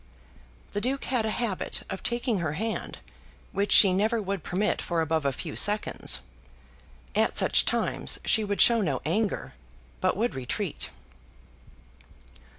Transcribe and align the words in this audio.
The 0.73 0.81
Duke 0.81 1.03
had 1.05 1.27
a 1.27 1.29
habit 1.29 1.83
of 1.87 2.01
taking 2.01 2.39
her 2.39 2.53
hand, 2.53 2.97
which 3.51 3.71
she 3.71 3.93
never 3.93 4.19
would 4.19 4.41
permit 4.43 4.81
for 4.81 4.99
above 4.99 5.25
a 5.27 5.31
few 5.31 5.55
seconds. 5.55 6.21
At 7.13 7.37
such 7.37 7.65
times 7.65 8.19
she 8.25 8.43
would 8.43 8.61
show 8.61 8.81
no 8.81 9.03
anger, 9.05 9.53
but 9.99 10.17
would 10.17 10.33
retreat. 10.33 10.89